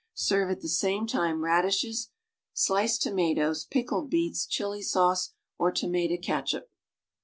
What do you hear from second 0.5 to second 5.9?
the same time radishes, sliced tomatoes, pickled beets, chili sauce or